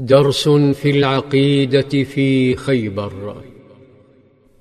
درس 0.00 0.48
في 0.48 0.90
العقيدة 0.90 2.04
في 2.04 2.56
خيبر. 2.56 3.34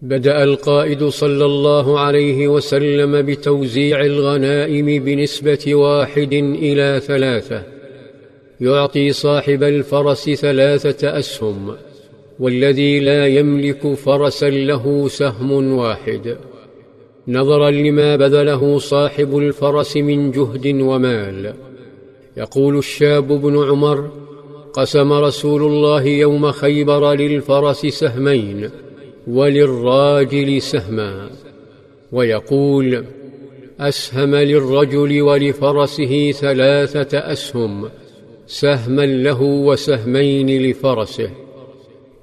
بدأ 0.02 0.44
القائد 0.44 1.04
صلى 1.04 1.46
الله 1.46 2.00
عليه 2.00 2.48
وسلم 2.48 3.22
بتوزيع 3.22 4.06
الغنائم 4.06 5.04
بنسبة 5.04 5.76
واحد 5.76 6.34
إلى 6.34 7.02
ثلاثة. 7.06 7.64
يعطي 8.62 9.12
صاحب 9.12 9.64
الفرس 9.64 10.30
ثلاثة 10.30 11.20
أسهم 11.20 11.76
والذي 12.40 13.00
لا 13.00 13.28
يملك 13.28 13.94
فرسا 13.94 14.50
له 14.50 15.08
سهم 15.08 15.74
واحد. 15.74 16.38
نظرا 17.28 17.70
لما 17.72 18.16
بذله 18.16 18.78
صاحب 18.78 19.38
الفرس 19.38 19.98
من 19.98 20.32
جهد 20.32 20.82
ومال. 20.82 21.54
يقول 22.38 22.78
الشاب 22.78 23.28
بن 23.28 23.58
عمر 23.70 24.29
قسم 24.80 25.14
رسول 25.14 25.64
الله 25.64 26.04
يوم 26.04 26.52
خيبر 26.52 27.14
للفرس 27.14 27.86
سهمين 27.86 28.70
وللراجل 29.28 30.62
سهما 30.62 31.30
ويقول 32.12 33.06
أسهم 33.80 34.36
للرجل 34.36 35.22
ولفرسه 35.22 36.32
ثلاثة 36.32 37.18
أسهم 37.18 37.90
سهما 38.48 39.06
له 39.06 39.42
وسهمين 39.42 40.70
لفرسه. 40.70 41.30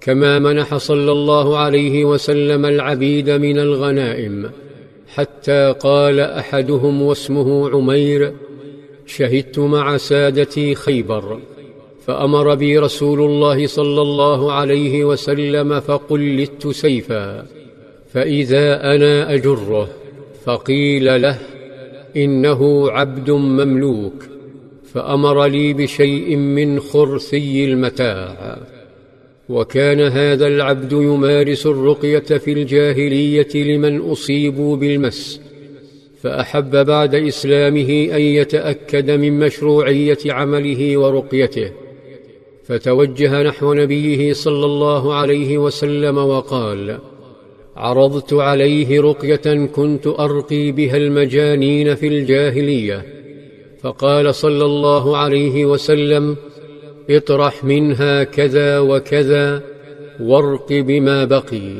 كما 0.01 0.39
منح 0.39 0.77
صلى 0.77 1.13
الله 1.13 1.59
عليه 1.59 2.05
وسلم 2.05 2.67
العبيد 2.67 3.31
من 3.31 3.59
الغنائم 3.59 4.51
حتى 5.15 5.75
قال 5.81 6.21
أحدهم 6.21 7.03
واسمه 7.03 7.71
عمير 7.71 8.33
شهدت 9.07 9.59
مع 9.59 9.97
سادتي 9.97 10.75
خيبر. 10.75 11.41
فأمر 12.07 12.55
بي 12.55 12.79
رسول 12.79 13.21
الله 13.23 13.67
صلى 13.67 14.03
الله 14.03 14.53
عليه 14.53 15.05
وسلم 15.05 15.81
فقلدت 15.81 16.69
سيفا 16.69 17.47
فإذا 18.13 18.95
أنا 18.95 19.35
أجره 19.35 19.89
فقيل 20.45 21.23
له 21.23 21.39
إنه 22.17 22.91
عبد 22.91 23.31
مملوك 23.31 24.25
فأمر 24.85 25.47
لي 25.47 25.73
بشيء 25.73 26.37
من 26.37 26.81
خرثي 26.81 27.65
المتاع. 27.65 28.59
وكان 29.49 30.01
هذا 30.01 30.47
العبد 30.47 30.93
يمارس 30.93 31.67
الرقية 31.67 32.19
في 32.19 32.53
الجاهلية 32.53 33.49
لمن 33.55 34.01
اصيبوا 34.01 34.77
بالمس 34.77 35.41
فأحب 36.23 36.87
بعد 36.87 37.15
إسلامه 37.15 38.09
أن 38.13 38.21
يتأكد 38.21 39.11
من 39.11 39.39
مشروعية 39.39 40.19
عمله 40.27 40.97
ورقيته. 40.97 41.86
فتوجه 42.67 43.43
نحو 43.43 43.75
نبيه 43.75 44.33
صلى 44.33 44.67
الله 44.67 45.15
عليه 45.15 45.59
وسلم 45.59 46.19
وقال 46.19 46.99
عرضت 47.77 48.33
عليه 48.33 49.01
رقية 49.01 49.67
كنت 49.67 50.07
أرقي 50.07 50.73
بها 50.73 50.97
المجانين 50.97 51.95
في 51.95 52.07
الجاهلية. 52.09 53.07
فقال 53.81 54.35
صلى 54.35 54.65
الله 54.65 55.17
عليه 55.17 55.65
وسلم 55.65 56.37
اطرح 57.11 57.65
منها 57.65 58.25
كذا 58.25 58.79
وكذا 58.79 59.63
وارق 60.21 60.73
بما 60.73 61.25
بقي 61.25 61.73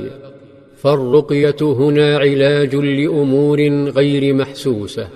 فالرقية 0.77 1.57
هنا 1.63 2.19
علاج 2.19 2.75
لأمور 2.75 3.61
غير 3.89 4.35
محسوسة. 4.35 5.09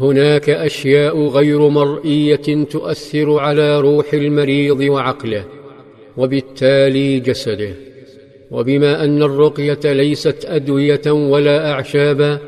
هناك 0.00 0.50
أشياء 0.50 1.26
غير 1.28 1.68
مرئية 1.68 2.64
تؤثر 2.70 3.38
على 3.38 3.80
روح 3.80 4.14
المريض 4.14 4.80
وعقله 4.80 5.44
وبالتالي 6.16 7.20
جسده. 7.20 7.74
وبما 8.50 9.04
أن 9.04 9.22
الرقية 9.22 9.80
ليست 9.84 10.44
أدوية 10.44 11.00
ولا 11.06 11.70
اعشابا 11.70 12.38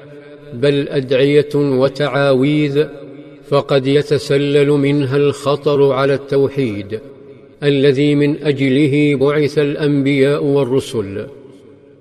بل 0.55 0.89
أدعية 0.89 1.49
وتعاويذ 1.55 2.85
فقد 3.49 3.87
يتسلل 3.87 4.69
منها 4.69 5.17
الخطر 5.17 5.93
على 5.93 6.15
التوحيد 6.15 7.01
الذي 7.63 8.15
من 8.15 8.43
أجله 8.43 9.15
بعث 9.15 9.59
الأنبياء 9.59 10.45
والرسل. 10.45 11.27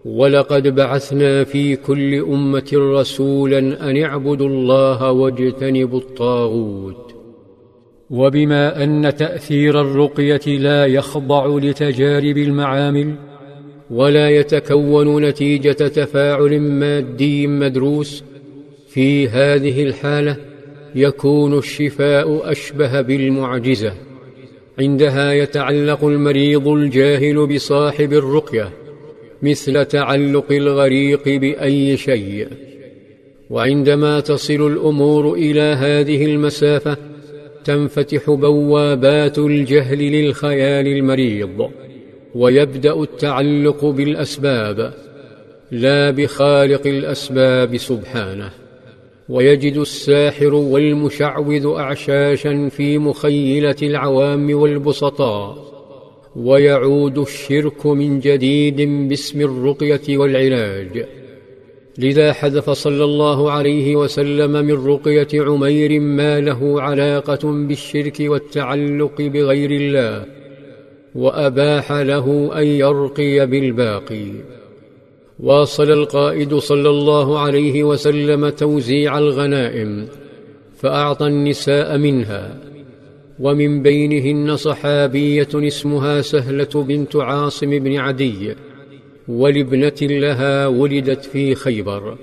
ولقد 0.08 0.68
بعثنا 0.68 1.44
في 1.44 1.76
كل 1.76 2.16
أمة 2.16 2.70
رسولا 2.74 3.90
أن 3.90 4.04
اعبدوا 4.04 4.48
الله 4.48 5.12
واجتنبوا 5.12 6.00
الطاغوت. 6.00 7.16
وبما 8.10 8.84
أن 8.84 9.16
تأثير 9.18 9.82
الرقية 9.82 10.58
لا 10.58 10.86
يخضع 10.86 11.48
لتجارب 11.48 12.38
المعامل 12.38 13.16
ولا 13.92 14.30
يتكون 14.30 15.26
نتيجة 15.26 15.72
تفاعل 15.72 16.60
مادي 16.60 17.48
مدروس 17.48 18.24
في 18.88 19.28
هذه 19.28 19.84
الحالة 19.84 20.38
يكون 20.96 21.58
الشفاء 21.58 22.52
أشبه 22.52 23.02
بالمعجزة 23.02 23.94
عندها 24.80 25.34
يتعلق 25.34 26.06
المريض 26.06 26.68
الجاهل 26.68 27.48
بصاحب 27.48 28.14
الرقية. 28.14 28.87
مثل 29.42 29.86
تعلق 29.86 30.52
الغريق 30.52 31.24
بأي 31.24 31.98
شيء. 31.98 32.48
وعندما 33.50 34.20
تصل 34.20 34.68
الأمور 34.68 35.34
إلى 35.34 35.62
هذه 35.62 36.26
المسافة 36.26 36.98
تنفتح 37.64 38.30
بوابات 38.30 39.38
الجهل 39.38 39.98
للخيال 39.98 40.88
المريض 40.88 41.70
ويبدأ 42.36 43.04
التعلق 43.04 43.86
بالأسباب 43.86 44.94
لا 45.72 46.12
بخالق 46.12 46.88
الأسباب 46.88 47.78
سبحانه. 47.78 48.52
ويجد 49.30 49.78
الساحر 49.78 50.54
والمشعوذ 50.54 51.68
اعشاشا 51.68 52.70
في 52.70 52.98
مخيلة 52.98 53.76
العوام 53.84 54.54
والبسطاء. 54.54 55.77
ويعود 56.38 57.18
الشرك 57.18 57.86
من 57.86 58.20
جديد 58.20 58.82
باسم 59.10 59.42
الرقية 59.42 60.18
والعلاج. 60.18 61.06
لذا 61.98 62.34
حذف 62.34 62.70
صلى 62.70 63.04
الله 63.04 63.52
عليه 63.52 63.96
وسلم 63.96 64.52
من 64.52 64.88
رقية 64.88 65.28
عمير 65.34 66.00
ما 66.00 66.40
له 66.40 66.82
علاقة 66.82 67.52
بالشرك 67.68 68.18
والتعلق 68.20 69.22
بغير 69.22 69.72
الله 69.72 70.26
وأباح 71.16 71.92
له 71.92 72.52
أن 72.60 72.68
يرقي 72.68 73.48
بالباقي. 73.48 74.28
واصل 75.40 75.92
القائد 75.92 76.56
صلى 76.56 76.90
الله 76.90 77.40
عليه 77.40 77.84
وسلم 77.84 78.50
توزيع 78.50 79.18
الغنائم 79.18 80.08
فأعطى 80.78 81.28
النساء 81.28 81.98
منها. 81.98 82.58
ومن 83.40 83.82
بينهن 83.82 84.56
صحابية 84.56 85.48
اسمها 85.56 86.22
سهلة 86.22 86.84
بنت 86.84 87.16
عاصم 87.16 87.80
بن 87.80 87.96
عدي 87.96 88.56
ولابنة 89.28 90.02
لها 90.02 90.68
ولدت 90.68 91.26
في 91.26 91.56
خيبر. 91.56 92.18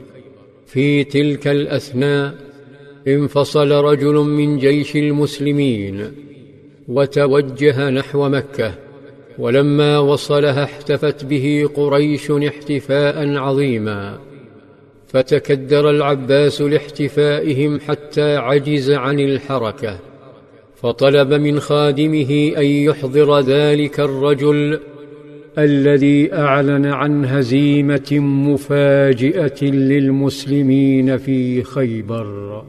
في 0.66 1.04
تلك 1.04 1.48
الأثناء 1.48 2.34
انفصل 3.08 3.70
رجل 3.70 4.14
من 4.14 4.58
جيش 4.58 4.97
المسلمين 4.97 6.12
وتوجه 6.88 7.91
نحو 7.91 8.28
مكة 8.28 8.75
ولما 9.38 9.98
وصلها 9.98 10.64
احتفت 10.64 11.25
به 11.25 11.70
قريش 11.75 12.31
احتفاء 12.31 13.36
عظيما. 13.36 14.19
فتكدر 15.06 15.91
العباس 15.91 16.60
لاحتفائهم 16.60 17.81
حتى 17.81 18.36
عجز 18.36 18.91
عن 18.91 19.20
الحركة. 19.20 19.98
فطلب 20.76 21.32
من 21.32 21.60
خادمه 21.60 22.52
أن 22.56 22.64
يحضر 22.64 23.40
ذلك 23.40 24.00
الرجل 24.00 24.81
الذي 25.58 26.32
أعلن 26.32 26.87
عن 26.87 27.25
هزيمة 27.25 28.19
مفاجئة 28.19 29.64
للمسلمين 29.64 31.19
في 31.19 31.62
خيبر. 31.62 32.64